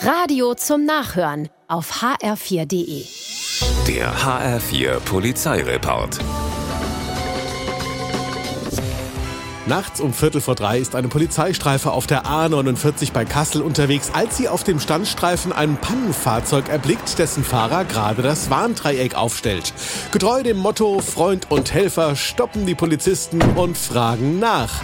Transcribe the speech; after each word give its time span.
Radio 0.00 0.54
zum 0.54 0.84
Nachhören 0.84 1.48
auf 1.66 2.02
hr4.de. 2.02 3.04
Der 3.88 4.14
HR4 4.14 5.00
Polizeireport. 5.00 6.20
Nachts 9.66 10.00
um 10.00 10.12
Viertel 10.14 10.40
vor 10.40 10.54
drei 10.54 10.78
ist 10.78 10.94
eine 10.94 11.08
Polizeistreife 11.08 11.90
auf 11.90 12.06
der 12.06 12.26
A49 12.26 13.12
bei 13.12 13.24
Kassel 13.24 13.60
unterwegs, 13.60 14.12
als 14.14 14.36
sie 14.36 14.48
auf 14.48 14.62
dem 14.62 14.78
Standstreifen 14.78 15.52
ein 15.52 15.76
Pannenfahrzeug 15.76 16.68
erblickt, 16.68 17.18
dessen 17.18 17.42
Fahrer 17.42 17.84
gerade 17.84 18.22
das 18.22 18.50
Warndreieck 18.50 19.16
aufstellt. 19.16 19.74
Getreu 20.12 20.44
dem 20.44 20.58
Motto 20.58 21.00
Freund 21.00 21.50
und 21.50 21.74
Helfer 21.74 22.14
stoppen 22.14 22.66
die 22.66 22.76
Polizisten 22.76 23.42
und 23.56 23.76
fragen 23.76 24.38
nach. 24.38 24.80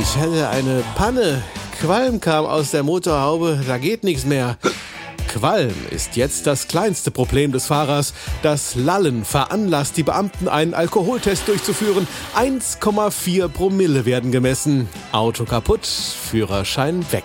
Ich 0.00 0.16
hatte 0.16 0.48
eine 0.48 0.84
Panne. 0.94 1.42
Qualm 1.80 2.20
kam 2.20 2.44
aus 2.44 2.72
der 2.72 2.82
Motorhaube, 2.82 3.60
da 3.66 3.78
geht 3.78 4.02
nichts 4.02 4.26
mehr. 4.26 4.58
Qualm 5.28 5.74
ist 5.90 6.16
jetzt 6.16 6.48
das 6.48 6.66
kleinste 6.66 7.12
Problem 7.12 7.52
des 7.52 7.66
Fahrers. 7.66 8.14
Das 8.42 8.74
Lallen 8.74 9.24
veranlasst 9.24 9.96
die 9.96 10.02
Beamten, 10.02 10.48
einen 10.48 10.74
Alkoholtest 10.74 11.46
durchzuführen. 11.46 12.08
1,4 12.34 13.46
Promille 13.48 14.04
werden 14.04 14.32
gemessen. 14.32 14.88
Auto 15.12 15.44
kaputt, 15.44 15.86
Führerschein 15.86 17.04
weg. 17.12 17.24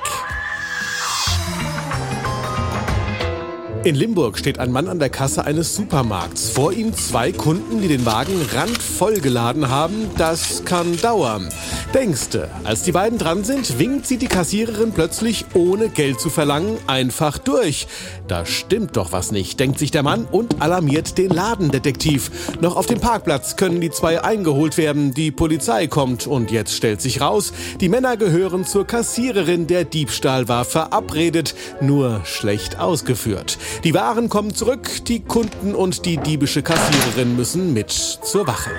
In 3.86 3.96
Limburg 3.96 4.38
steht 4.38 4.60
ein 4.60 4.72
Mann 4.72 4.88
an 4.88 5.00
der 5.00 5.10
Kasse 5.10 5.44
eines 5.44 5.76
Supermarkts. 5.76 6.52
Vor 6.52 6.72
ihm 6.72 6.94
zwei 6.94 7.34
Kunden, 7.34 7.82
die 7.82 7.90
den 7.90 8.06
Wagen 8.06 8.34
randvoll 8.54 9.20
geladen 9.20 9.68
haben. 9.68 10.10
Das 10.18 10.64
kann 10.64 10.96
dauern. 11.02 11.50
Denkste, 11.94 12.50
als 12.64 12.84
die 12.84 12.94
beiden 12.94 13.20
dran 13.20 13.44
sind, 13.44 13.78
winkt 13.80 14.08
sie 14.08 14.18
die 14.18 14.28
Kassiererin 14.28 14.94
plötzlich, 14.94 15.46
ohne 15.54 15.90
Geld 15.90 16.22
zu 16.22 16.30
verlangen, 16.30 16.78
einfach 16.88 17.38
durch. 17.38 17.88
Da 18.30 18.46
stimmt 18.46 18.96
doch 18.96 19.12
was 19.12 19.34
nicht, 19.34 19.60
denkt 19.60 19.80
sich 19.80 19.92
der 19.92 20.02
Mann 20.02 20.26
und 20.32 20.62
alarmiert 20.62 21.18
den 21.18 21.30
Ladendetektiv. 21.30 22.32
Noch 22.62 22.78
auf 22.78 22.86
dem 22.86 23.02
Parkplatz 23.02 23.58
können 23.58 23.82
die 23.82 23.92
zwei 23.92 24.24
eingeholt 24.24 24.78
werden. 24.78 25.14
Die 25.14 25.30
Polizei 25.30 25.88
kommt 25.88 26.26
und 26.26 26.52
jetzt 26.52 26.74
stellt 26.74 27.02
sich 27.02 27.20
raus, 27.20 27.52
die 27.82 27.90
Männer 27.90 28.16
gehören 28.16 28.66
zur 28.66 28.88
Kassiererin. 28.88 29.68
Der 29.68 29.84
Diebstahl 29.84 30.48
war 30.48 30.64
verabredet, 30.64 31.54
nur 31.82 32.22
schlecht 32.24 32.80
ausgeführt. 32.80 33.58
Die 33.84 33.94
Waren 33.94 34.30
kommen 34.30 34.54
zurück, 34.54 35.06
die 35.08 35.22
Kunden 35.22 35.76
und 35.76 36.06
die 36.06 36.18
diebische 36.18 36.62
Kassiererin 36.62 37.36
müssen 37.36 37.74
mit 37.74 37.92
zur 37.92 38.48
Wache. 38.48 38.72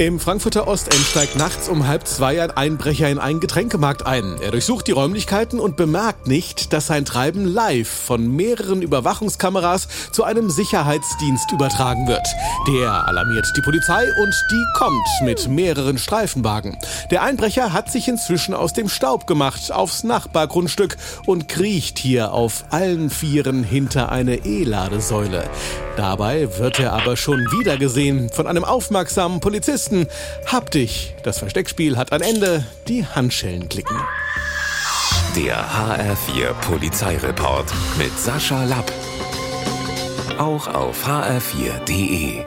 Im 0.00 0.18
Frankfurter 0.18 0.66
Ostend 0.66 0.94
steigt 0.94 1.36
nachts 1.36 1.68
um 1.68 1.86
halb 1.86 2.06
zwei 2.06 2.42
ein 2.42 2.50
Einbrecher 2.50 3.10
in 3.10 3.18
einen 3.18 3.38
Getränkemarkt 3.38 4.06
ein. 4.06 4.38
Er 4.40 4.50
durchsucht 4.50 4.86
die 4.86 4.92
Räumlichkeiten 4.92 5.60
und 5.60 5.76
bemerkt 5.76 6.26
nicht, 6.26 6.72
dass 6.72 6.86
sein 6.86 7.04
Treiben 7.04 7.44
live 7.44 7.86
von 7.86 8.34
mehreren 8.34 8.80
Überwachungskameras 8.80 9.88
zu 10.10 10.24
einem 10.24 10.48
Sicherheitsdienst 10.48 11.52
übertragen 11.52 12.08
wird. 12.08 12.26
Der 12.66 13.06
alarmiert 13.08 13.46
die 13.54 13.60
Polizei 13.60 14.08
und 14.22 14.34
die 14.50 14.64
kommt 14.78 15.06
mit 15.22 15.46
mehreren 15.48 15.98
Streifenwagen. 15.98 16.78
Der 17.10 17.22
Einbrecher 17.22 17.74
hat 17.74 17.92
sich 17.92 18.08
inzwischen 18.08 18.54
aus 18.54 18.72
dem 18.72 18.88
Staub 18.88 19.26
gemacht 19.26 19.70
aufs 19.70 20.02
Nachbargrundstück 20.02 20.96
und 21.26 21.46
kriecht 21.46 21.98
hier 21.98 22.32
auf 22.32 22.64
allen 22.70 23.10
Vieren 23.10 23.64
hinter 23.64 24.10
eine 24.10 24.46
E-Ladesäule. 24.46 25.44
Dabei 25.96 26.56
wird 26.58 26.78
er 26.78 26.94
aber 26.94 27.18
schon 27.18 27.40
wieder 27.52 27.76
gesehen 27.76 28.30
von 28.30 28.46
einem 28.46 28.64
aufmerksamen 28.64 29.40
Polizisten 29.40 29.89
Polizisten. 29.90 30.06
Hab 30.46 30.70
dich. 30.70 31.14
Das 31.22 31.38
Versteckspiel 31.38 31.96
hat 31.96 32.12
ein 32.12 32.22
Ende. 32.22 32.64
Die 32.88 33.04
Handschellen 33.04 33.68
klicken. 33.68 33.96
Der 35.36 35.56
HR4 35.56 36.52
Polizeireport 36.60 37.72
mit 37.98 38.18
Sascha 38.18 38.64
Lapp. 38.64 38.92
Auch 40.38 40.66
auf 40.68 41.06
hr4.de. 41.06 42.44